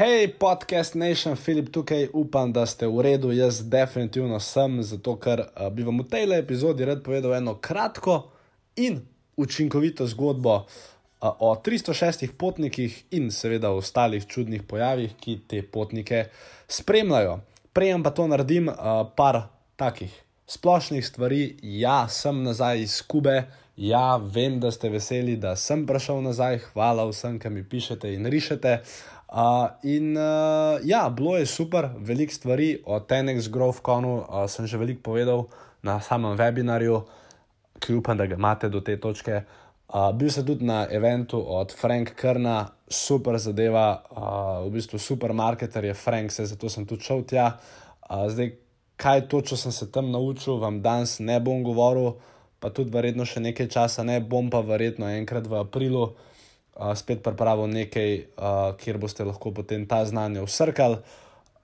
Hej, 0.00 0.38
podcast 0.38 0.94
Nation, 0.94 1.36
Filip 1.36 1.68
tukaj, 1.72 2.08
upam, 2.12 2.52
da 2.52 2.64
ste 2.66 2.86
v 2.88 3.02
redu. 3.04 3.32
Jaz 3.36 3.58
definitivno 3.68 4.38
sem, 4.40 4.78
zato 4.82 5.12
ker 5.20 5.42
uh, 5.42 5.66
bi 5.68 5.84
vam 5.84 6.00
v 6.00 6.06
tej 6.08 6.24
epizodi 6.38 6.86
rad 6.88 7.02
povedal 7.04 7.34
eno 7.36 7.58
kratko 7.60 8.30
in 8.80 9.02
učinkovito 9.36 10.06
zgodbo 10.08 10.54
uh, 10.56 11.28
o 11.44 11.52
306 11.52 12.32
potnikih 12.32 12.96
in 13.12 13.28
seveda 13.28 13.74
ostalih 13.76 14.24
čudnih 14.24 14.62
pojavih, 14.62 15.12
ki 15.20 15.36
te 15.44 15.60
potnike 15.62 16.30
spremljajo. 16.64 17.42
Prejem 17.76 18.00
pa 18.00 18.16
to 18.16 18.24
naredim 18.24 18.72
uh, 18.72 19.04
par 19.16 19.52
takih 19.76 20.16
splošnih 20.48 21.06
stvari. 21.06 21.58
Ja, 21.62 22.08
sem 22.08 22.40
nazaj 22.42 22.80
iz 22.88 23.02
Kube. 23.02 23.42
Ja, 23.76 24.16
vem, 24.16 24.58
da 24.60 24.70
ste 24.70 24.90
veseli, 24.92 25.36
da 25.40 25.54
sem 25.56 25.86
prišel 25.88 26.18
nazaj. 26.24 26.58
Hvala 26.72 27.06
vsem, 27.08 27.38
ki 27.40 27.48
mi 27.48 27.62
pišete 27.64 28.10
in 28.12 28.26
rišete. 28.28 28.74
In 29.82 30.16
uh, 30.16 30.80
ja, 30.84 31.08
bilo 31.08 31.36
je 31.36 31.46
super, 31.46 31.88
veliko 31.98 32.34
stvari 32.34 32.82
o 32.86 33.00
Tenex 33.00 33.48
Grovkonu 33.48 34.16
uh, 34.16 34.46
sem 34.50 34.66
že 34.66 34.78
veliko 34.78 35.02
povedal 35.02 35.46
na 35.82 36.00
samem 36.00 36.36
webinarju, 36.36 37.02
ki 37.78 37.94
upam, 37.94 38.16
da 38.16 38.26
ga 38.26 38.34
imate 38.34 38.68
do 38.68 38.80
te 38.80 38.96
točke. 39.00 39.44
Uh, 39.88 40.10
bil 40.14 40.30
sem 40.30 40.46
tudi 40.46 40.66
na 40.66 40.86
eventu 40.90 41.38
od 41.38 41.72
Frank 41.72 42.14
Krna, 42.14 42.68
super 42.90 43.38
zadeva, 43.38 44.02
uh, 44.10 44.66
v 44.66 44.74
bistvu 44.74 44.98
super 44.98 45.32
marketer 45.32 45.84
je 45.84 45.94
Frank, 45.94 46.32
se 46.32 46.46
zato 46.46 46.68
sem 46.68 46.86
tudi 46.86 47.06
šel 47.06 47.22
tja. 47.22 47.52
Uh, 48.10 48.26
zdaj, 48.28 48.52
kaj 48.96 49.28
točno 49.28 49.56
sem 49.56 49.72
se 49.72 49.92
tam 49.92 50.10
naučil, 50.10 50.58
vam 50.58 50.82
danes 50.82 51.18
ne 51.18 51.40
bom 51.40 51.62
govoril, 51.62 52.18
pa 52.58 52.70
tudi 52.70 52.90
verjetno 52.90 53.24
še 53.24 53.40
nekaj 53.40 53.70
časa 53.70 54.02
ne 54.02 54.20
bom, 54.20 54.50
pa 54.50 54.60
verjetno 54.60 55.08
enkrat 55.08 55.46
v 55.46 55.62
aprilu 55.62 56.02
uh, 56.02 56.18
spet 56.96 57.22
pripravil 57.22 57.68
nekaj, 57.70 58.14
uh, 58.16 58.60
kjer 58.80 58.98
boste 58.98 59.24
lahko 59.24 59.52
potem 59.54 59.86
ta 59.86 60.04
znanje 60.04 60.42
usrkali. 60.42 61.00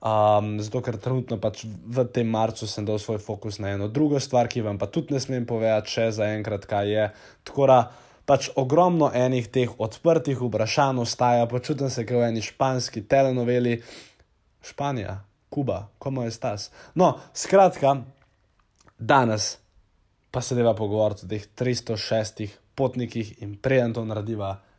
Um, 0.06 0.58
zato, 0.60 0.82
ker 0.84 0.98
trenutno 1.00 1.38
pač 1.40 1.64
v 1.64 2.04
tem 2.12 2.28
marcu 2.28 2.68
sem 2.68 2.84
dal 2.84 3.00
svoj 3.00 3.18
fokus 3.18 3.56
na 3.58 3.72
eno 3.74 3.88
drugo 3.88 4.20
stvar, 4.20 4.46
ki 4.46 4.60
vam 4.62 4.78
pa 4.78 4.86
tudi 4.92 5.16
ne 5.16 5.20
smem 5.20 5.46
povedati, 5.48 5.90
še 5.90 6.10
za 6.18 6.28
enkrat, 6.36 6.68
kaj 6.68 6.90
je. 6.92 7.06
Tako 7.48 7.70
da 7.70 7.78
pač 8.28 8.50
ogromno 8.60 9.08
enih 9.14 9.48
teh 9.48 9.72
odprtih 9.78 10.36
vprašanj 10.42 11.00
ostaja, 11.06 11.48
počutim 11.48 11.90
se 11.90 12.04
kot 12.04 12.20
v 12.20 12.28
eni 12.28 12.44
španski 12.44 13.06
telenoveli, 13.08 13.80
Španija, 14.66 15.22
Kuba, 15.48 15.86
komu 16.02 16.26
je 16.26 16.34
stas. 16.34 16.70
No, 16.98 17.16
skratka, 17.34 18.02
danes 18.98 19.56
pa 20.30 20.42
se 20.42 20.54
deva 20.58 20.74
pogovoriti 20.74 21.24
o 21.24 21.28
teh 21.30 21.46
306 21.56 22.50
potnikih 22.74 23.42
in 23.42 23.56
preden 23.56 23.94
to 23.94 24.04
narediva 24.04 24.56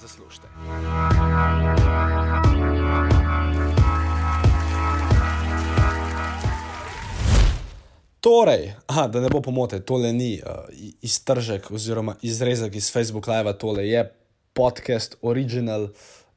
zaslužite. 0.00 0.46
Torej, 8.20 8.72
aha, 8.86 9.06
da 9.06 9.20
ne 9.20 9.28
bo 9.30 9.40
pomote, 9.40 9.78
tole 9.80 10.12
ni 10.12 10.40
uh, 10.42 10.66
iztržek 11.02 11.70
oziroma 11.70 12.16
izrezek 12.22 12.74
iz 12.74 12.92
Facebook 12.92 13.26
Live, 13.26 13.52
tole 13.58 13.88
je 13.88 14.02
podcast, 14.52 15.16
original 15.22 15.88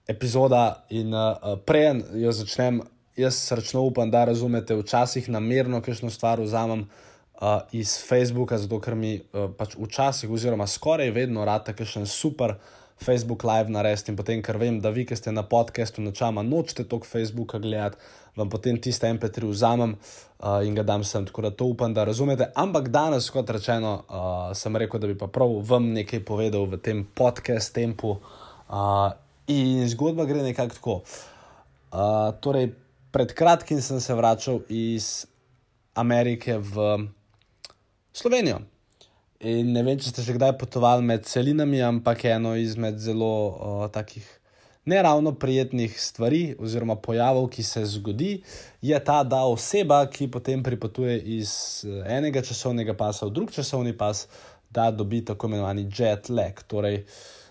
epizoda. 0.07 0.85
In 0.89 1.13
uh, 1.13 1.57
preden 1.65 2.03
jo 2.13 2.31
začnem, 2.31 2.81
jaz 3.17 3.39
srčno 3.41 3.81
upam, 3.81 4.11
da 4.11 4.25
razumete, 4.25 4.75
včasih 4.75 5.29
namerno 5.29 5.81
kakšno 5.81 6.09
stvar 6.09 6.41
vzamem 6.41 6.85
uh, 6.85 7.61
iz 7.71 7.97
Facebooka, 8.07 8.57
zato 8.57 8.79
ker 8.79 8.95
mi 8.95 9.15
uh, 9.17 9.49
pač 9.57 9.73
včasih, 9.79 10.29
oziroma 10.29 10.67
skoraj 10.67 11.09
vedno, 11.11 11.45
rata 11.45 11.73
kakšen 11.73 12.05
super. 12.05 12.59
Facebook 12.99 13.43
Live 13.43 13.71
narediti 13.71 14.11
in 14.11 14.17
potem, 14.19 14.41
ker 14.43 14.57
vem, 14.59 14.79
da 14.83 14.91
vi, 14.91 15.05
ki 15.07 15.15
ste 15.15 15.31
na 15.31 15.43
podkastu 15.47 16.03
načama, 16.03 16.43
nočete 16.43 16.83
toliko 16.83 17.07
Facebooka 17.07 17.59
gledati, 17.59 17.97
vam 18.35 18.49
potem 18.49 18.77
tiste 18.81 19.07
MP3 19.07 19.49
vzamem 19.49 19.95
uh, 19.95 20.59
in 20.67 20.75
ga 20.75 20.83
dam 20.83 21.03
sem. 21.03 21.25
Tako 21.25 21.41
da 21.41 21.51
to 21.51 21.69
upam, 21.71 21.93
da 21.93 22.03
razumete. 22.03 22.51
Ampak 22.55 22.89
danes, 22.91 23.29
kot 23.29 23.49
rečeno, 23.49 23.93
uh, 24.07 24.51
sem 24.55 24.75
rekel, 24.75 24.99
da 24.99 25.07
bi 25.07 25.17
pa 25.17 25.27
prav 25.27 25.59
vam 25.67 25.91
nekaj 25.95 26.23
povedal 26.27 26.67
v 26.67 26.79
tem 26.83 27.03
podkastu 27.15 27.79
tempu. 27.79 28.17
Uh, 28.69 29.11
in 29.47 29.87
zgodba 29.89 30.27
gre 30.29 30.43
nekako 30.43 30.75
tako. 30.75 30.95
Uh, 31.89 32.31
torej, 32.43 32.71
pred 33.11 33.33
kratkim 33.33 33.81
sem 33.81 33.99
se 33.99 34.13
vračal 34.13 34.61
iz 34.69 35.25
Amerike 35.95 36.59
v 36.59 37.07
Slovenijo. 38.13 38.59
In 39.39 39.69
ne 39.71 39.85
vem, 39.87 39.95
če 39.95 40.11
ste 40.11 40.23
že 40.25 40.33
kdaj 40.35 40.57
potovali 40.59 41.05
med 41.05 41.23
celinami, 41.23 41.79
ampak 41.79 42.25
eno 42.27 42.57
izmed 42.59 42.97
zelo 42.99 43.31
uh, 43.47 43.85
takih 43.87 44.25
neravno 44.89 45.31
prijetnih 45.31 46.01
stvari 46.01 46.55
oziroma 46.59 46.95
pojavov, 46.95 47.47
ki 47.47 47.63
se 47.63 47.85
zgodi, 47.85 48.41
je 48.81 48.99
ta, 49.03 49.23
da 49.23 49.45
oseba, 49.47 50.01
ki 50.11 50.27
potem 50.31 50.63
pripotuje 50.63 51.15
iz 51.39 51.51
enega 52.05 52.41
časovnega 52.43 52.97
pasa 52.99 53.29
v 53.29 53.35
drug 53.37 53.51
časovni 53.55 53.95
pas, 53.97 54.25
da 54.69 54.89
dobi 54.91 55.21
tako 55.25 55.47
imenovani 55.47 55.87
jet 55.87 56.27
lag. 56.29 56.59
Torej, 56.67 57.05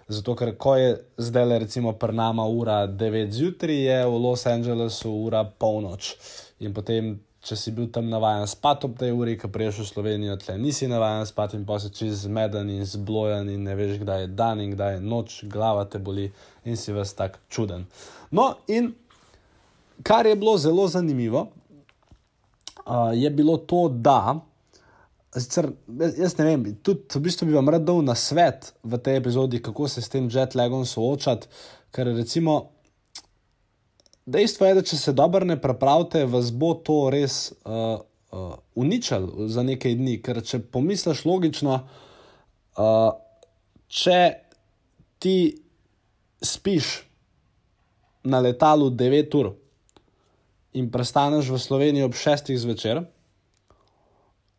zato, 0.09 0.35
ker 0.37 0.57
ko 0.61 0.77
je 0.77 0.91
zdaj 1.17 1.47
le 1.47 1.59
recimo 1.65 1.95
pri 1.97 2.13
nama 2.21 2.45
ura 2.45 2.83
9 2.87 3.33
zjutraj, 3.33 3.81
je 3.87 3.99
v 4.05 4.21
Los 4.27 4.45
Angelesu 4.47 5.15
ura 5.25 5.45
polnoč. 5.45 6.17
In 6.61 6.75
potem 6.75 7.17
če 7.49 7.57
si 7.57 7.73
bil 7.73 7.87
tam 7.93 8.11
navaden 8.13 8.45
spati 8.49 8.85
ob 8.85 8.97
tej 9.01 9.15
uri, 9.17 9.39
ki 9.41 9.49
priješ 9.53 9.81
v 9.81 9.87
Slovenijo, 9.89 10.37
tle 10.43 10.59
nisi 10.61 10.89
navaden 10.91 11.25
spati 11.29 11.57
in 11.57 11.65
pa 11.69 11.79
si 11.81 11.89
čez 11.95 12.27
zmeden 12.27 12.69
in 12.75 12.85
zblojen 12.85 13.49
in 13.49 13.63
ne 13.65 13.77
veš, 13.79 13.97
kdaj 14.03 14.25
je 14.27 14.31
dan 14.37 14.61
in 14.61 14.75
kdaj 14.75 14.99
je 14.99 15.05
noč, 15.05 15.39
glava 15.49 15.87
te 15.89 16.01
boli 16.03 16.29
in 16.69 16.77
si 16.77 16.93
ves 16.93 17.15
tak 17.17 17.39
čuden. 17.49 17.87
No, 18.31 18.51
in 18.69 18.93
kar 20.05 20.29
je 20.29 20.37
bilo 20.37 20.59
zelo 20.61 20.85
zanimivo, 20.93 21.49
uh, 22.85 23.11
je 23.17 23.31
bilo 23.31 23.57
to, 23.57 23.89
da. 23.89 24.37
Sicer, 25.33 25.71
jaz 26.19 26.37
ne 26.39 26.45
vem, 26.45 26.71
tudi 26.85 27.05
v 27.17 27.25
bistvu 27.25 27.49
bi 27.49 27.57
vam 27.57 27.69
rad 27.73 27.85
dal 27.89 28.03
na 28.05 28.17
svet 28.17 28.73
v 28.85 29.01
tej 29.01 29.21
epizodi, 29.23 29.63
kako 29.65 29.89
se 29.89 30.05
s 30.05 30.13
tem 30.13 30.29
jetlagom 30.33 30.85
soočati, 30.89 31.49
ker 31.93 32.13
recimo 32.13 32.78
dejstvo 34.29 34.67
je, 34.67 34.75
da 34.79 34.83
če 34.85 34.97
se 34.97 35.15
dobro 35.17 35.47
ne 35.49 35.57
prepravite, 35.61 36.25
vas 36.29 36.51
bo 36.53 36.75
to 36.75 36.99
res 37.13 37.39
uh, 37.65 38.01
uh, 38.33 38.53
uničilo 38.79 39.49
za 39.49 39.65
nekaj 39.67 39.97
dni. 39.99 40.19
Ker 40.25 40.43
če 40.45 40.61
pomisliš 40.75 41.25
logično, 41.29 41.81
uh, 42.77 43.09
če 43.89 44.21
ti 45.23 45.39
spiš 46.45 46.93
na 48.29 48.43
letalu 48.45 48.91
9 48.93 49.39
ur 49.41 49.55
in 50.77 50.91
prestaneš 50.93 51.49
v 51.51 51.59
Sloveniji 51.63 52.07
ob 52.07 52.15
6 52.15 52.55
zvečer. 52.61 53.03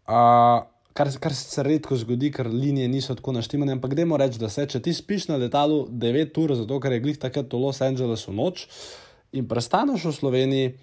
Uh, 0.10 0.66
Kar, 1.00 1.08
kar 1.22 1.32
se 1.32 1.64
redko 1.64 1.96
zgodi, 1.96 2.28
ker 2.34 2.50
linije 2.52 2.90
niso 2.92 3.14
tako 3.16 3.32
naštemane, 3.32 3.72
ampak 3.78 3.94
dajmo 3.96 4.18
reči, 4.20 4.40
da 4.42 4.50
se, 4.52 4.66
če 4.68 4.82
ti 4.84 4.92
spiš 4.92 5.30
na 5.30 5.38
letalu 5.40 5.86
9 5.88 6.40
ur, 6.42 6.52
zato 6.60 6.80
ker 6.84 6.92
je 6.92 7.04
glih 7.06 7.20
takrat 7.22 7.54
v 7.54 7.60
Los 7.62 7.80
Angelesu 7.86 8.34
noč, 8.36 8.66
uh, 8.66 9.09
in 9.34 9.48
prestaneš 9.48 10.06
v 10.10 10.16
Sloveniji 10.16 10.74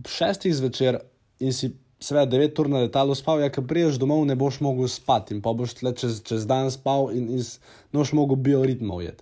ob 0.00 0.08
šestih 0.08 0.54
zvečer 0.56 1.00
in 1.40 1.52
si 1.52 1.74
seveda 2.00 2.30
devet 2.32 2.58
ur 2.58 2.68
na 2.72 2.84
letalu 2.86 3.14
spal, 3.14 3.42
ja, 3.42 3.50
ker 3.52 3.66
priješ 3.68 3.98
domov, 4.00 4.24
ne 4.28 4.36
boš 4.40 4.60
mogel 4.64 4.88
spati 4.88 5.36
in 5.36 5.42
pa 5.44 5.52
boš 5.56 5.76
tle 5.80 5.92
čez, 5.96 6.22
čez 6.24 6.46
dan 6.48 6.70
spal 6.72 7.10
in 7.12 7.28
ne 7.36 7.96
boš 7.98 8.14
mogel 8.16 8.40
bioritmo 8.40 9.00
ujet. 9.02 9.20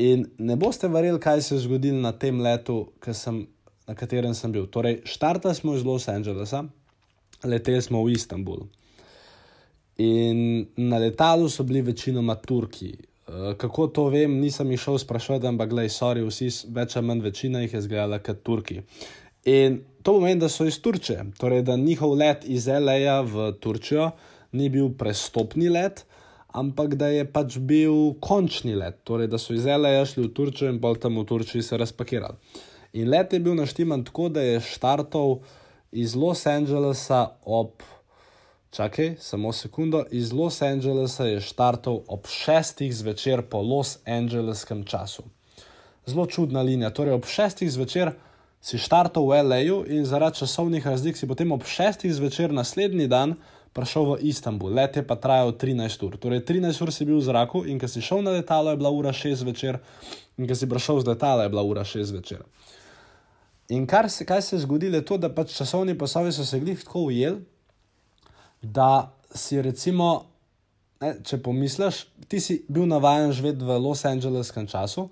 In 0.00 0.24
ne 0.38 0.56
boste 0.56 0.88
verjeli, 0.88 1.20
kaj 1.20 1.42
se 1.44 1.54
je 1.56 1.64
zgodilo 1.66 1.98
na 2.00 2.12
tem 2.16 2.38
letu, 2.40 2.86
sem, 3.12 3.42
na 3.88 3.96
katerem 3.98 4.34
sem 4.34 4.52
bil. 4.52 4.68
Torej, 4.70 5.02
štartali 5.04 5.54
smo 5.54 5.74
iz 5.76 5.84
Los 5.84 6.08
Angelesa, 6.08 6.62
leteli 7.44 7.82
smo 7.82 8.04
v 8.06 8.14
Istanbul. 8.14 8.64
In 10.00 10.70
na 10.78 11.02
letalu 11.02 11.50
so 11.52 11.66
bili 11.68 11.82
večinoma 11.90 12.38
Turki, 12.40 12.94
kako 13.56 13.86
to 13.86 14.04
vem, 14.10 14.38
nisem 14.40 14.70
jih 14.70 14.80
šel 14.80 14.98
sprašovati, 14.98 15.46
ampak 15.46 15.70
gledaj, 15.70 15.92
sorry, 15.94 16.24
vsi, 16.26 16.50
več 16.74 16.96
ali 16.96 17.06
manj 17.06 17.24
večina 17.24 17.62
jih 17.64 17.74
je 17.74 17.82
zgledala 17.86 18.18
kot 18.24 18.42
Turki. 18.42 18.80
In 19.50 19.80
to 20.02 20.16
pomeni, 20.18 20.40
da 20.40 20.48
so 20.48 20.66
iz 20.68 20.80
Turčije, 20.82 21.24
torej 21.38 21.62
da 21.62 21.76
njihov 21.76 22.14
let 22.18 22.44
iz 22.44 22.68
L.A. 22.68 23.20
v 23.22 23.52
Turčijo 23.60 24.10
ni 24.52 24.68
bil 24.68 24.90
prestopni 24.98 25.68
let, 25.68 26.04
ampak 26.52 26.94
da 26.98 27.08
je 27.08 27.24
pač 27.32 27.56
bil 27.58 28.14
končni 28.20 28.74
let, 28.74 29.00
torej 29.04 29.30
da 29.30 29.38
so 29.38 29.54
iz 29.54 29.66
L.A. 29.66 30.04
šli 30.04 30.26
v 30.26 30.34
Turčijo 30.34 30.72
in 30.72 30.80
pol 30.82 30.98
tam 31.00 31.16
v 31.20 31.24
Turčiji 31.28 31.62
se 31.62 31.78
razpakirali. 31.80 32.36
In 32.92 33.08
let 33.08 33.32
je 33.32 33.40
bil 33.40 33.54
naštiman 33.54 34.04
tako, 34.04 34.28
da 34.28 34.42
je 34.42 34.60
štartov 34.60 35.40
iz 35.92 36.14
Los 36.14 36.46
Angelesa 36.46 37.28
ob, 37.42 37.82
čakaj, 38.70 39.16
samo 39.18 39.52
sekundo, 39.52 40.04
iz 40.10 40.32
Los 40.32 40.62
Angelesa 40.62 41.24
je 41.24 41.40
štartov 41.40 42.02
ob 42.08 42.26
šestih 42.26 42.96
zvečer 42.96 43.42
po 43.42 43.62
Los 43.62 43.98
Angeleskem 44.06 44.84
času. 44.84 45.22
Zelo 46.06 46.26
čudna 46.26 46.62
linija, 46.62 46.90
torej 46.90 47.14
ob 47.14 47.26
šestih 47.26 47.70
zvečer 47.72 48.12
si 48.60 48.78
štartov 48.78 49.28
v 49.28 49.40
L.A.U. 49.42 49.84
in 49.88 50.04
zaradi 50.04 50.38
časovnih 50.38 50.86
razlik 50.86 51.16
si 51.16 51.26
potem 51.26 51.52
ob 51.52 51.64
šestih 51.66 52.14
zvečer 52.14 52.52
naslednji 52.52 53.08
dan 53.08 53.34
prišel 53.72 54.04
v 54.04 54.18
Istanbul. 54.30 54.74
Let 54.74 54.96
je 54.96 55.06
pa 55.06 55.16
trajal 55.16 55.52
13 55.52 56.06
ur. 56.06 56.16
Torej 56.18 56.44
13 56.46 56.82
ur 56.82 56.92
si 56.92 57.04
bil 57.04 57.18
v 57.18 57.26
zraku 57.26 57.64
in 57.66 57.78
ko 57.78 57.88
si 57.88 58.02
šel 58.02 58.22
na 58.22 58.34
letalo, 58.38 58.70
je 58.70 58.76
bila 58.76 58.90
ura 58.90 59.12
6 59.12 59.42
zvečer, 59.42 59.78
in 60.38 60.46
ko 60.46 60.54
si 60.54 60.66
prišel 60.70 61.00
z 61.00 61.14
letala, 61.14 61.46
je 61.46 61.52
bila 61.54 61.62
ura 61.62 61.84
6 61.84 62.02
zvečer. 62.10 62.42
In 63.70 63.86
kar 63.86 64.10
se, 64.10 64.26
kaj 64.26 64.42
se 64.42 64.56
je 64.56 64.66
zgodilo, 64.66 64.98
je 64.98 65.06
to, 65.06 65.18
da 65.18 65.30
pač 65.30 65.54
časovni 65.54 65.98
pasovi 65.98 66.32
so 66.32 66.44
se 66.44 66.58
glih 66.58 66.78
tako 66.84 67.06
ujeli, 67.10 67.38
da 68.62 69.12
si 69.34 69.62
recimo, 69.62 70.26
ne, 71.00 71.14
če 71.24 71.40
pomisliš, 71.42 72.04
ti 72.28 72.40
si 72.40 72.60
bil 72.68 72.86
navaden 72.90 73.32
živeti 73.32 73.64
v 73.64 73.78
Los 73.80 74.04
Angeleskem 74.04 74.68
času. 74.68 75.08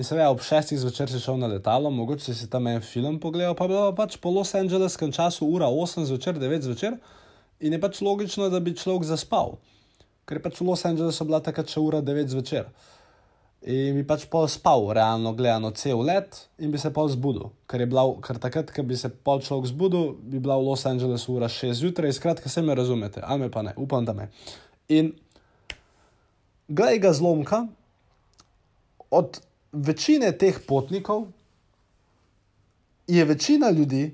In 0.00 0.06
seveda, 0.08 0.30
ob 0.32 0.40
šestih 0.40 0.80
zvečer 0.80 1.10
si 1.12 1.20
šel 1.20 1.36
na 1.36 1.50
letalo, 1.52 1.90
mogoče 1.92 2.32
si 2.34 2.48
tam 2.50 2.66
en 2.70 2.80
film 2.80 3.18
pogledal, 3.20 3.52
pa 3.54 3.66
je 3.66 3.74
bilo 3.74 3.90
pač 3.96 4.16
po 4.16 4.32
Los 4.32 4.54
Angeleskem 4.56 5.12
času 5.12 5.44
ura 5.44 5.68
8 5.68 6.08
zvečer, 6.08 6.38
9 6.40 6.64
zvečer, 6.64 6.96
in 7.60 7.76
je 7.76 7.80
pač 7.80 8.00
logično, 8.00 8.48
da 8.50 8.60
bi 8.60 8.74
človek 8.76 9.04
zaspal, 9.06 9.58
ker 10.26 10.40
je 10.40 10.44
pač 10.44 10.58
v 10.60 10.66
Los 10.66 10.84
Angelesu 10.88 11.28
bila 11.28 11.42
takrat 11.44 11.70
še 11.70 11.80
ura 11.80 12.00
9 12.02 12.32
zvečer. 12.32 12.66
In 13.62 13.94
bi 13.94 14.02
pač 14.02 14.24
pol 14.26 14.48
spal, 14.50 14.88
realno 14.90 15.30
gledano, 15.38 15.70
cel 15.78 16.00
let 16.02 16.48
in 16.58 16.72
bi 16.72 16.78
se 16.82 16.90
pol 16.90 17.06
zbudil. 17.12 17.52
Ker 17.70 17.84
je 17.84 17.86
bila, 17.86 18.08
ker 18.24 18.40
takrat, 18.42 18.72
ko 18.74 18.82
bi 18.82 18.96
se 18.98 19.06
pol 19.12 19.38
človek 19.44 19.70
zbudil, 19.70 20.16
bi 20.18 20.40
bila 20.42 20.56
v 20.58 20.66
Los 20.66 20.82
Angelesu 20.90 21.36
ura 21.36 21.46
6 21.46 21.78
zjutraj, 21.78 22.16
skratka, 22.18 22.50
se 22.50 22.62
me 22.62 22.74
razumete, 22.74 23.22
ali 23.22 23.44
me 23.44 23.50
pa 23.54 23.62
ne, 23.62 23.74
upam, 23.78 24.02
da 24.04 24.16
me. 24.18 24.32
In 24.90 25.12
glej 26.66 26.98
ga 27.04 27.12
zlomka, 27.14 27.62
od 29.14 29.38
večine 29.72 30.32
teh 30.38 30.58
potnikov 30.66 31.28
je 33.06 33.24
večina 33.24 33.70
ljudi 33.70 34.08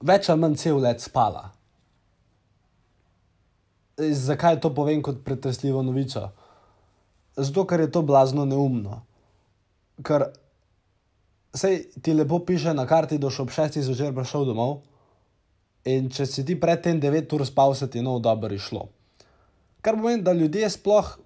več 0.00 0.28
ali 0.28 0.40
manj 0.40 0.54
cel 0.60 0.78
let 0.78 1.00
spala. 1.02 1.48
Zakaj 3.98 4.60
to 4.60 4.70
povem 4.74 5.02
kot 5.02 5.24
pretresljivo 5.24 5.82
novico? 5.82 6.30
Zato, 7.40 7.64
ker 7.66 7.80
je 7.80 7.90
to 7.90 8.02
blazno 8.02 8.44
neumno. 8.44 9.02
Ker 10.04 10.28
se 11.54 11.90
ti 12.02 12.14
lepo 12.14 12.38
piše 12.44 12.74
na 12.74 12.86
karti, 12.86 13.18
da 13.18 13.30
si 13.30 13.42
ob 13.42 13.50
šestih 13.50 13.84
zvečer 13.84 14.14
prišel 14.14 14.46
domov, 14.48 14.80
in 15.84 16.10
če 16.12 16.26
si 16.26 16.44
ti 16.46 16.58
predtem 16.60 17.00
devet 17.00 17.32
ur 17.32 17.44
spal, 17.46 17.74
se 17.74 17.90
ti 17.90 17.98
je 17.98 18.04
noč 18.06 18.22
dobro 18.22 18.54
išlo. 18.54 18.88
Kar 19.80 19.96
pomeni, 19.96 20.22
da 20.22 20.32
ljudje 20.36 20.70
sploh 20.70 21.16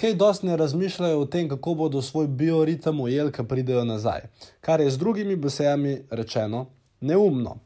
kaj 0.00 0.14
dosti 0.14 0.46
ne 0.46 0.56
razmišljajo 0.56 1.20
o 1.20 1.26
tem, 1.26 1.48
kako 1.48 1.74
bodo 1.74 2.02
svoj 2.02 2.26
bioritem 2.26 3.00
ujeli, 3.00 3.32
ko 3.32 3.44
pridejo 3.44 3.84
nazaj. 3.84 4.26
Kar 4.60 4.80
je 4.80 4.90
z 4.90 4.98
drugimi 4.98 5.36
besedami 5.36 5.98
rečeno 6.10 6.66
neumno. 7.00 7.56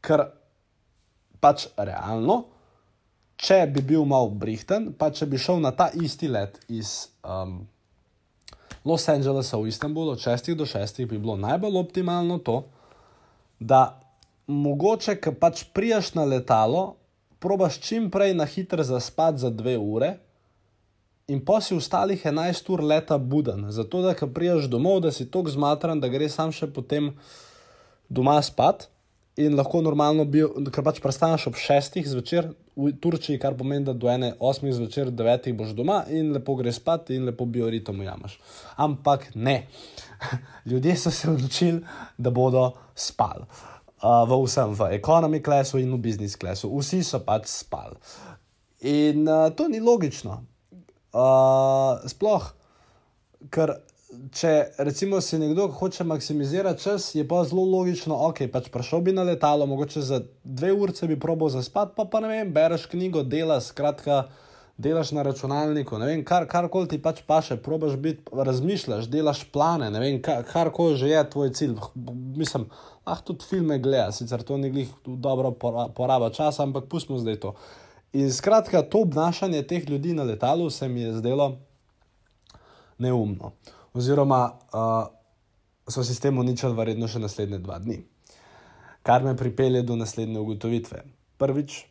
Ker 0.00 0.24
pač 1.40 1.66
realno 1.76 2.44
če 3.40 3.64
bi 3.72 3.82
bil 3.92 4.04
mal 4.08 4.28
brihten, 4.36 4.92
pa 4.98 5.10
če 5.14 5.28
bi 5.30 5.40
šel 5.40 5.62
na 5.64 5.72
ta 5.76 5.88
isti 5.96 6.28
let 6.28 6.60
iz 6.68 7.08
um, 7.24 7.62
Los 8.84 9.08
Angelesa 9.08 9.58
v 9.60 9.68
Istanbul 9.72 10.12
od 10.12 10.20
6 10.20 10.52
do 10.56 10.68
6, 10.68 11.04
bi 11.08 11.18
bilo 11.18 11.36
najbolj 11.40 11.80
optimalno 11.80 12.38
to, 12.44 12.62
da 13.60 14.00
mogoče, 14.48 15.16
ki 15.20 15.34
pač 15.40 15.64
prijaš 15.72 16.14
na 16.16 16.24
letalo, 16.24 16.96
probaš 17.40 17.80
čim 17.80 18.10
prej 18.12 18.34
na 18.36 18.44
hitro 18.48 18.84
zaspati 18.84 19.44
za 19.44 19.50
dve 19.50 19.76
ure. 19.78 20.14
In 21.30 21.44
pa 21.44 21.60
si 21.62 21.76
ostalih 21.76 22.24
11 22.26 22.72
ur 22.74 22.82
leta 22.82 23.18
buden, 23.18 23.68
zato 23.70 24.00
da, 24.02 24.16
ko 24.18 24.26
prijaš 24.26 24.66
domov, 24.68 25.00
da 25.04 25.12
si 25.12 25.28
tako 25.30 25.52
zmatran, 25.52 26.00
da 26.00 26.08
greš 26.10 26.34
sam 26.40 26.52
še 26.52 26.66
potem 26.72 27.12
doma 28.08 28.40
spat 28.42 28.88
in 29.40 29.56
lahko 29.56 29.80
normalno 29.84 30.24
bil, 30.28 30.50
ker 30.72 30.84
pač 30.84 31.00
prestaneš 31.02 31.48
ob 31.50 31.58
šestih 31.58 32.06
zvečer 32.08 32.50
v 32.76 32.92
Turčiji, 33.02 33.40
kar 33.40 33.56
pomeni, 33.58 33.84
da 33.88 33.94
do 33.96 34.10
ene 34.10 34.32
osmih 34.38 34.74
zvečer, 34.76 35.10
devetih 35.14 35.56
boš 35.56 35.72
doma 35.76 36.02
in 36.12 36.32
lepo 36.34 36.56
greš 36.58 36.80
spat 36.80 37.12
in 37.14 37.26
lepo 37.28 37.46
bioritem 37.48 38.00
ujamaš. 38.00 38.38
Ampak 38.76 39.30
ne. 39.34 39.64
Ljudje 40.70 40.96
so 40.96 41.12
se 41.14 41.30
odločili, 41.30 41.80
da 42.18 42.30
bodo 42.30 42.70
spali. 42.94 43.48
Uh, 44.00 44.24
v 44.28 44.40
vsem, 44.46 44.72
v 44.76 44.94
ekonomski 44.96 45.42
klasu 45.44 45.80
in 45.80 45.92
v 45.92 46.00
biznis 46.00 46.36
klasu, 46.40 46.70
vsi 46.72 47.02
so 47.04 47.20
pač 47.24 47.50
spali. 47.52 47.98
In 48.88 49.28
uh, 49.28 49.50
to 49.52 49.68
ni 49.68 49.80
logično. 49.80 50.40
Uh, 51.10 52.00
sploh, 52.08 52.52
ker 53.52 53.74
če 54.10 54.52
recimo 54.82 55.20
si 55.22 55.38
nekdo 55.38 55.68
hoče 55.68 56.04
maksimizirati 56.04 56.82
čas, 56.82 57.14
je 57.14 57.22
pa 57.28 57.44
zelo 57.46 57.62
logično, 57.70 58.16
ok, 58.30 58.44
pač 58.52 58.68
prišel 58.74 59.04
bi 59.06 59.14
na 59.14 59.22
letalo, 59.26 59.66
mogoče 59.70 60.02
za 60.02 60.20
dve 60.44 60.72
ure 60.74 61.06
bi 61.06 61.18
probo 61.20 61.48
zaspati, 61.48 61.94
pa 61.96 62.04
pa 62.04 62.20
ne 62.20 62.28
vem, 62.28 62.52
bereš 62.52 62.88
knjigo, 62.90 63.22
delaš, 63.22 63.70
skratka, 63.70 64.24
delaš 64.78 65.12
na 65.14 65.22
računalniku, 65.22 65.98
ne 65.98 66.10
vem, 66.10 66.24
kar, 66.26 66.48
karkoli 66.50 66.90
ti 66.90 66.98
pač 67.02 67.22
paše, 67.26 67.60
probaš 67.62 67.96
biti, 68.02 68.26
razmišljaš, 68.32 69.06
delaš 69.12 69.44
plane, 69.52 69.90
ne 69.94 70.02
vem, 70.02 70.20
kar, 70.22 70.42
karkoli 70.48 70.98
že 70.98 71.12
je 71.12 71.24
tvoj 71.30 71.54
cilj. 71.54 71.76
Mislim, 72.36 72.66
lahko 73.06 73.32
tudi 73.32 73.46
filme 73.46 73.78
gledaš, 73.78 74.24
sicer 74.24 74.42
to 74.42 74.58
ni 74.58 74.72
glih 74.74 74.90
dobro 75.06 75.52
poraba 75.94 76.32
časa, 76.34 76.64
ampak 76.66 76.90
pustimo 76.90 77.18
zdaj 77.18 77.42
to. 77.46 77.54
In 78.12 78.32
skratka, 78.34 78.82
to 78.82 79.04
obnašanje 79.06 79.62
teh 79.70 79.84
ljudi 79.86 80.16
na 80.18 80.26
letalu 80.26 80.70
se 80.70 80.88
mi 80.88 81.06
je 81.06 81.12
zdelo 81.20 81.52
neumno 82.98 83.54
oziroma 83.94 84.58
uh, 84.72 85.06
so 85.88 86.04
si 86.04 86.14
s 86.14 86.22
tem 86.22 86.38
uničili 86.38 86.76
verjetno 86.76 87.08
še 87.10 87.22
naslednje 87.22 87.58
dva 87.64 87.78
dni. 87.82 88.00
Kar 89.02 89.24
me 89.24 89.36
pripelje 89.36 89.82
do 89.82 89.96
naslednje 89.96 90.38
ugotovitve. 90.40 91.02
Prvič, 91.40 91.84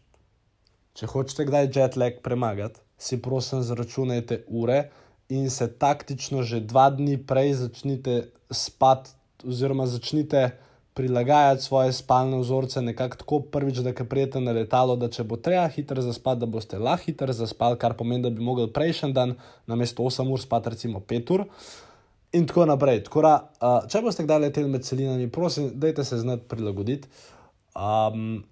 če 0.93 1.09
hočete 1.09 1.47
kdaj 1.49 1.71
jetlag 1.73 2.21
premagati, 2.23 2.79
si 2.99 3.17
prosim 3.21 3.63
zračunajte 3.63 4.43
ure 4.47 4.89
in 5.29 5.49
se 5.49 5.67
taktično 5.67 6.43
že 6.43 6.59
dva 6.59 6.89
dni 6.93 7.17
prej 7.17 7.53
začnite 7.63 8.15
spati, 8.51 9.15
oziroma 9.47 9.87
začnite 9.87 10.49
prilagajati 10.93 11.63
svoje 11.63 11.93
spalne 11.93 12.37
vzorce 12.41 12.81
nekako 12.81 13.17
tako, 13.17 13.39
prvič, 13.39 13.77
da 13.77 13.93
prijete 13.93 14.41
na 14.41 14.51
letalo, 14.51 14.95
da 14.99 15.07
če 15.07 15.23
bo 15.23 15.37
treba 15.37 15.67
hitro 15.71 16.01
zaspati, 16.01 16.41
da 16.43 16.45
boste 16.45 16.79
lahko 16.79 17.05
hitro 17.05 17.33
zaspali, 17.33 17.77
kar 17.79 17.95
pomeni, 17.95 18.25
da 18.25 18.29
bi 18.29 18.43
mogli 18.43 18.67
prejšnji 18.73 19.13
dan 19.13 19.37
namesto 19.67 20.03
8 20.03 20.27
ur 20.33 20.41
spati 20.41 20.69
recimo 20.75 20.99
5 20.99 21.33
ur. 21.33 21.45
In 22.31 22.45
tako 22.47 22.65
naprej. 22.69 23.03
Tako 23.07 23.21
da, 23.25 23.33
uh, 23.57 23.87
če 23.89 24.03
boste 24.05 24.23
kdaj 24.25 24.43
leteli 24.43 24.69
med 24.69 24.85
celinami, 24.85 25.29
prosim, 25.33 25.71
dajte 25.81 26.05
se 26.05 26.19
znati 26.21 26.45
prilagoditi. 26.49 27.09
Um, 27.73 28.43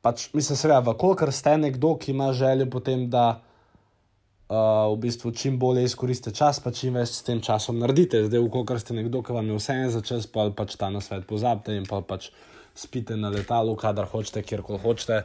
pač, 0.00 0.30
mislim, 0.32 0.56
seveda, 0.56 0.94
kolikor 0.96 1.32
ste 1.36 1.56
nekdo, 1.60 1.96
ki 2.00 2.14
ima 2.14 2.30
željo 2.32 2.68
potem, 2.72 3.04
da 3.12 3.26
uh, 3.36 4.88
v 4.94 4.96
bistvu 5.04 5.34
čim 5.36 5.58
bolje 5.60 5.84
izkoristite 5.84 6.32
čas, 6.36 6.62
pa 6.64 6.72
čim 6.72 6.96
več 6.96 7.18
s 7.18 7.28
tem 7.28 7.44
časom 7.44 7.80
naredite. 7.82 8.24
Zdaj, 8.30 8.48
kolikor 8.54 8.80
ste 8.80 8.96
nekdo, 8.96 9.20
ki 9.26 9.36
vam 9.36 9.52
je 9.52 9.60
vse 9.60 9.76
en 9.84 9.92
za 9.92 10.00
čas, 10.00 10.24
pa 10.30 10.48
pač 10.56 10.78
ta 10.80 10.88
na 10.92 11.04
svet 11.04 11.28
pozabite 11.28 11.76
in 11.76 11.84
pa 11.84 12.00
pač 12.00 12.30
spite 12.76 13.16
na 13.20 13.28
letalu, 13.32 13.76
kadar 13.76 14.08
hočete, 14.08 14.44
kjerkoli 14.46 14.80
hočete. 14.80 15.24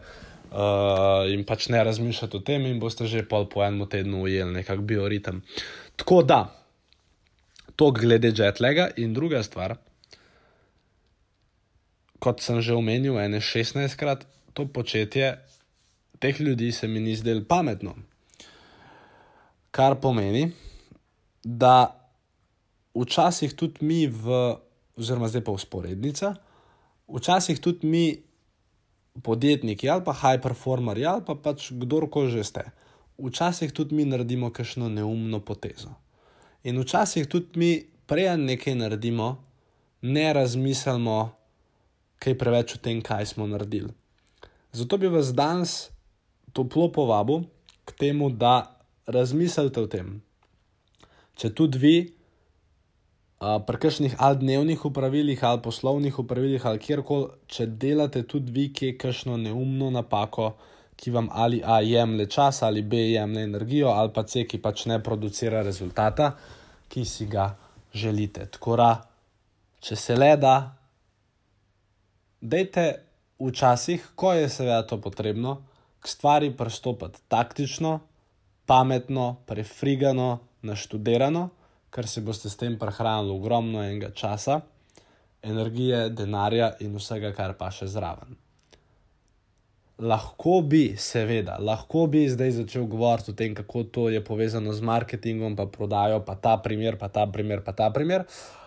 Uh, 0.51 1.31
in 1.31 1.45
pač 1.47 1.69
ne 1.71 1.79
razmišljate 1.79 2.41
o 2.41 2.43
tem, 2.43 2.65
in 2.67 2.79
boste 2.79 3.07
že 3.07 3.23
pol 3.23 3.47
po 3.47 3.63
enem 3.63 3.87
tednu 3.87 4.25
ujeli 4.27 4.59
nekakšen 4.59 4.87
bioritem. 4.87 5.45
Tako 5.95 6.25
da, 6.27 6.41
to 7.81 7.91
glede 7.91 8.29
jetlaga 8.37 8.91
in 8.97 9.13
druga 9.13 9.39
stvar, 9.43 9.73
kot 12.21 12.43
sem 12.45 12.59
že 12.61 12.75
omenil, 12.77 13.15
ene 13.17 13.39
16krat, 13.41 14.27
to 14.53 14.67
početje 14.69 15.31
teh 16.21 16.41
ljudi 16.41 16.69
se 16.71 16.87
mi 16.87 17.01
ni 17.01 17.15
zdelo 17.17 17.41
pametno. 17.49 17.95
Kar 19.73 19.95
pomeni, 19.97 20.51
da 21.41 21.97
včasih 22.93 23.57
tudi 23.57 23.81
mi, 23.81 24.05
v, 24.05 24.37
oziroma 25.01 25.31
zdaj 25.33 25.41
pa 25.49 25.57
usporednica, 25.57 26.35
včasih 27.09 27.57
tudi 27.57 27.89
mi, 27.89 28.05
podjetniki 29.25 29.89
ali 29.89 30.05
pa 30.05 30.13
high 30.13 30.37
performers 30.43 31.01
ali 31.01 31.25
pa 31.25 31.33
pač 31.33 31.71
kdorkoli 31.73 32.29
že 32.29 32.45
ste, 32.45 32.63
včasih 33.17 33.73
tudi 33.73 33.97
mi 33.97 34.05
naredimo 34.05 34.53
kakšno 34.53 34.85
neumno 34.85 35.41
potezo. 35.41 35.97
In 36.63 36.79
včasih 36.81 37.27
tudi 37.27 37.59
mi, 37.59 37.71
prej 38.05 38.37
nekaj 38.37 38.75
naredimo, 38.75 39.37
ne 40.01 40.33
razmislimo 40.33 41.31
kaj 42.21 42.37
preveč 42.37 42.75
o 42.75 42.81
tem, 42.81 43.01
kaj 43.01 43.25
smo 43.25 43.47
naredili. 43.47 43.89
Zato 44.71 44.97
bi 44.97 45.09
vas 45.09 45.33
danes 45.33 45.89
toplo 46.53 46.91
povabil 46.91 47.43
k 47.85 47.95
temu, 47.97 48.29
da 48.29 48.77
razmislite 49.07 49.81
o 49.81 49.87
tem. 49.87 50.21
Če 51.35 51.49
tudi 51.55 51.79
vi, 51.81 51.95
pri 53.41 53.77
kakšnih 53.81 54.15
ali 54.21 54.37
dnevnih 54.37 54.85
upravilih, 54.85 55.43
ali 55.43 55.61
poslovnih 55.65 56.19
upravilih, 56.19 56.65
ali 56.65 56.79
kjerkoli, 56.79 57.31
če 57.47 57.65
delate 57.65 58.21
tudi 58.23 58.53
vi, 58.53 58.67
ki 58.69 58.91
je 58.91 58.97
kakšno 59.01 59.37
neumno 59.41 59.89
napako, 59.89 60.53
ki 61.01 61.11
vam 61.11 61.29
ali 61.33 61.61
A 61.65 61.79
jemlje 61.81 62.27
čas, 62.29 62.61
ali 62.63 62.81
B 62.81 62.97
jemlje 63.11 63.43
energijo, 63.43 63.89
ali 63.89 64.13
pa 64.13 64.23
C, 64.23 64.45
ki 64.45 64.61
pač 64.61 64.85
ne 64.85 64.99
producira 65.03 65.63
rezultata, 65.65 66.31
ki 66.89 67.05
si 67.05 67.25
ga 67.25 67.49
želite. 67.93 68.45
Tako 68.53 68.75
da, 68.77 68.89
če 69.81 69.95
se 69.95 70.15
le 70.15 70.35
da, 70.37 70.55
dejte 72.41 72.85
včasih, 73.41 74.11
ko 74.15 74.33
je 74.37 74.49
seveda 74.49 74.83
to 74.87 75.01
potrebno, 75.01 75.57
k 76.01 76.07
stvari 76.07 76.51
pristopiti 76.57 77.21
taktično, 77.27 77.99
pametno, 78.65 79.33
prefrigano, 79.49 80.37
naštudirano 80.61 81.49
ker 81.91 82.07
se 82.07 82.21
boste 82.21 82.49
s 82.49 82.57
tem 82.57 82.77
prehranili 82.79 83.33
ogromno 83.35 83.83
enega 83.83 84.11
časa, 84.15 84.61
energije, 85.43 86.09
denarja 86.15 86.71
in 86.79 86.95
vsega, 86.95 87.33
kar 87.35 87.57
pa 87.59 87.71
še 87.73 87.89
zraven. 87.91 88.37
Lahko 90.01 90.61
bi, 90.65 90.95
seveda, 90.97 91.59
lahko 91.61 92.07
bi 92.09 92.23
zdaj 92.29 92.55
začel 92.55 92.87
govoriti 92.89 93.31
o 93.31 93.37
tem, 93.37 93.53
kako 93.55 93.83
to 93.83 94.07
je 94.09 94.23
povezano 94.25 94.73
z 94.73 94.81
marketingom, 94.81 95.55
pa 95.55 95.67
prodajo, 95.69 96.23
pa 96.25 96.35
ta 96.35 96.55
primer, 96.57 96.97
pa 96.97 97.07
ta 97.07 97.27
primer, 97.29 97.61
pa 97.61 97.75
ta 97.77 97.91
primer, 97.93 98.25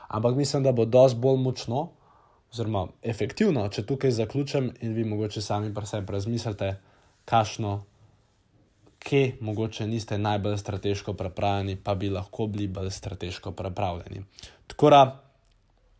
ampak 0.08 0.36
mislim, 0.38 0.62
da 0.62 0.72
bo 0.72 0.84
dosti 0.86 1.18
bolj 1.18 1.40
močno, 1.42 1.88
oziroma 2.54 2.86
efektivno, 3.02 3.66
če 3.68 3.82
tukaj 3.86 4.14
zaključim 4.14 4.70
in 4.80 4.94
vi 4.94 5.04
mogoče 5.04 5.42
sami 5.42 5.74
pri 5.74 5.90
sebi 5.90 6.14
razmislite, 6.14 6.76
kakšno 7.26 7.80
kje 9.04 9.36
mogoče 9.40 9.86
niste 9.86 10.18
najbolj 10.18 10.56
strateško 10.58 11.12
pripravljeni, 11.12 11.76
pa 11.76 11.94
bi 11.94 12.10
lahko 12.10 12.46
bili 12.46 12.68
bolj 12.68 12.90
strateško 12.90 13.52
pripravljeni. 13.52 14.22
Tako 14.66 14.90
da, 14.90 15.02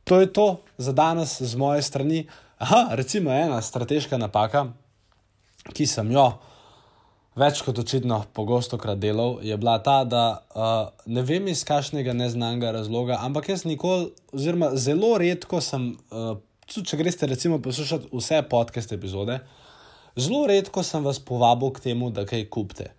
to 0.05 0.21
je 0.21 0.33
to 0.33 0.63
za 0.79 0.93
danes 0.93 1.43
z 1.43 1.57
moje 1.57 1.83
strani. 1.83 2.29
Aha, 2.59 2.87
recimo 2.91 3.33
ena 3.33 3.63
strateška 3.63 4.19
napaka, 4.19 4.67
ki 5.73 5.87
sem 5.89 6.11
jo 6.13 6.27
več 7.39 7.61
kot 7.67 7.79
očitno 7.83 8.21
pogosto 8.37 8.79
krat 8.79 9.01
delal, 9.03 9.39
je 9.43 9.57
bila 9.59 9.79
ta, 9.83 10.03
da 10.07 10.25
uh, 10.55 10.91
ne 11.11 11.25
vem 11.27 11.49
iz 11.51 11.65
kakšnega 11.67 12.15
neznanega 12.15 12.71
razloga, 12.77 13.19
ampak 13.27 13.51
jaz 13.51 13.65
nikoli, 13.67 14.13
oziroma 14.35 14.71
zelo 14.79 15.15
redko 15.19 15.61
sem, 15.65 15.93
uh, 16.15 16.37
če 16.71 16.99
greste 17.01 17.27
recimo 17.31 17.59
poslušati 17.63 18.13
vse 18.13 18.43
podcast 18.51 18.95
epizode. 18.95 19.41
Zelo 20.15 20.45
redko 20.47 20.85
sem 20.87 21.03
vas 21.03 21.19
povabil 21.19 21.75
k 21.75 21.89
temu, 21.89 22.13
da 22.15 22.23
kaj 22.29 22.47
kupite. 22.55 22.93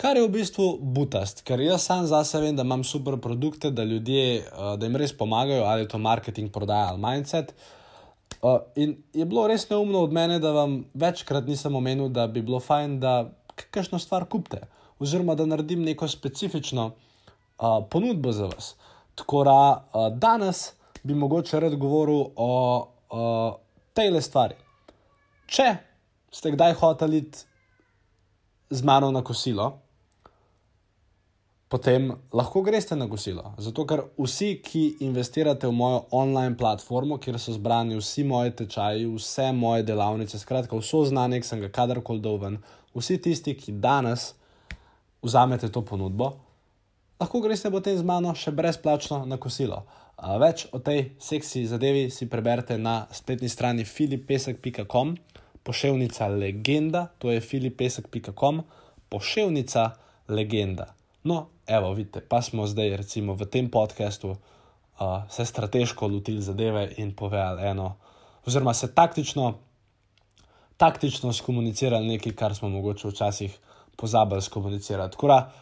Kar 0.00 0.16
je 0.16 0.22
v 0.24 0.30
bistvu 0.32 0.68
butast, 0.80 1.42
ker 1.44 1.60
jaz 1.60 1.82
sam 1.90 2.06
za 2.08 2.22
sebe 2.24 2.46
vem, 2.46 2.56
da 2.56 2.64
imam 2.64 2.86
super 2.86 3.18
produkte, 3.20 3.72
da 3.74 3.84
ljudje, 3.84 4.46
da 4.78 4.86
jim 4.86 4.96
res 4.96 5.12
pomagajo, 5.12 5.66
ali 5.68 5.84
je 5.84 5.90
to 5.92 5.98
marketing, 6.00 6.48
prodaja 6.54 6.94
ali 6.94 7.02
mindset. 7.02 7.50
Uh, 7.50 7.79
in 8.74 8.96
je 9.12 9.24
bilo 9.24 9.46
res 9.48 9.68
neumno 9.70 10.02
od 10.04 10.12
mene, 10.12 10.38
da 10.38 10.52
vam 10.52 10.84
večkrat 10.94 11.46
nisem 11.46 11.74
omenil, 11.76 12.08
da 12.08 12.26
bi 12.26 12.42
bilo 12.42 12.60
fajn, 12.60 13.00
da 13.00 13.30
kakšno 13.70 13.98
stvar 13.98 14.24
kupite, 14.24 14.60
oziroma 14.98 15.34
da 15.34 15.46
naredim 15.46 15.82
neko 15.84 16.08
specifično 16.08 16.86
uh, 16.86 17.84
ponudbo 17.90 18.32
za 18.32 18.48
vas. 18.48 18.74
Tako 19.14 19.44
da 19.44 19.58
uh, 19.92 20.08
danes 20.16 20.72
bi 21.02 21.14
mogoče 21.14 21.60
rad 21.60 21.76
govoril 21.76 22.24
o 22.36 22.50
uh, 23.10 23.54
tej 23.94 24.10
le 24.10 24.22
stvari. 24.22 24.56
Če 25.46 25.76
ste 26.32 26.52
kdaj 26.54 26.74
hoteli 26.80 27.24
z 28.70 28.84
mano 28.84 29.10
na 29.10 29.22
kosilo, 29.24 29.80
potem 31.70 32.10
lahko 32.34 32.64
greste 32.66 32.96
na 32.98 33.06
kosilo. 33.08 33.52
Zato, 33.62 33.84
ker 33.86 34.02
vsi, 34.18 34.56
ki 34.64 34.82
investirate 35.06 35.68
v 35.70 35.76
mojo 35.78 36.02
online 36.18 36.56
platformo, 36.58 37.20
kjer 37.22 37.38
so 37.38 37.54
zbrani 37.54 37.98
vsi 38.00 38.24
moji 38.26 38.56
tečaji, 38.58 39.06
vse 39.14 39.52
moje 39.54 39.86
delavnice, 39.86 40.40
skratka, 40.42 40.76
vso 40.76 41.04
znanje, 41.06 41.40
ki 41.40 41.46
sem 41.46 41.62
ga 41.62 41.70
kadarkoli 41.70 42.36
ven, 42.42 42.58
vsi 42.96 43.20
tisti, 43.22 43.54
ki 43.54 43.78
danes 43.78 44.32
vzamete 45.22 45.70
to 45.70 45.84
ponudbo, 45.86 46.32
lahko 47.20 47.40
greste 47.44 47.70
potem 47.70 47.98
z 47.98 48.02
mano 48.02 48.34
še 48.34 48.50
brezplačno 48.50 49.22
na 49.30 49.38
kosilo. 49.38 49.84
Več 50.40 50.66
o 50.76 50.82
tej 50.84 51.14
seksi 51.22 51.64
zadevi 51.70 52.10
si 52.12 52.26
preberete 52.28 52.76
na 52.76 53.06
spletni 53.14 53.48
strani 53.48 53.86
filipesek.com 53.88 55.14
poševnica 55.62 56.26
legenda, 56.28 57.06
to 57.18 57.30
je 57.30 57.40
filipesek.com, 57.40 58.62
poševnica 59.08 59.90
legenda. 60.28 60.94
No, 61.24 61.46
evo, 61.66 61.92
vidite, 61.92 62.20
pa 62.20 62.42
smo 62.42 62.66
zdaj, 62.66 62.96
recimo, 62.96 63.34
v 63.34 63.44
tem 63.46 63.68
podkastu 63.70 64.30
uh, 64.30 65.22
se 65.28 65.44
strateško 65.44 66.06
lotili 66.08 66.42
zadeve 66.42 66.94
in 66.96 67.12
povedali 67.16 67.68
eno, 67.68 67.96
oziroma 68.46 68.74
se 68.74 68.94
taktično, 68.94 69.54
taktično 70.76 71.32
skomunicirali 71.32 72.08
nekaj, 72.08 72.32
kar 72.32 72.54
smo 72.54 72.68
mogoče 72.68 73.08
včasih 73.08 73.58
pozabili 73.96 74.42
skomunicirati. 74.42 75.12
Tako 75.12 75.28
da, 75.28 75.52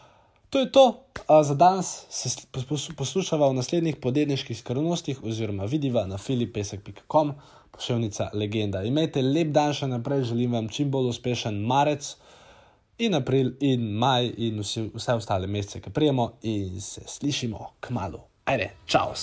to 0.49 0.59
je 0.59 0.71
to 0.71 0.85
uh, 0.87 1.43
za 1.43 1.55
danes, 1.55 2.05
se 2.09 2.29
poslušava 2.97 3.49
v 3.49 3.59
naslednjih 3.59 3.95
podedniških 3.95 4.57
skrivnostih, 4.57 5.23
oziroma 5.23 5.65
vidiva 5.65 6.05
na 6.05 6.17
filipesek.com 6.17 7.33
poševnica 7.71 8.29
legenda. 8.33 8.83
Imejte 8.83 9.21
lep 9.21 9.51
dan 9.51 9.75
še 9.75 9.87
naprej, 9.87 10.23
želim 10.31 10.55
vam 10.55 10.69
čim 10.71 10.91
bolj 10.91 11.11
uspešen 11.11 11.59
marec 11.67 12.15
in 12.99 13.15
april 13.15 13.53
in 13.59 13.91
maj 13.97 14.31
in 14.37 14.59
vse, 14.59 14.89
vse 14.93 15.13
ostale 15.13 15.47
mesece, 15.47 15.81
ki 15.81 15.89
prijemo 15.89 16.31
in 16.41 16.81
se 16.81 17.01
slišimo 17.07 17.71
k 17.79 17.95
malu. 17.95 18.19
Ajde, 18.45 18.71
čau! 18.85 19.13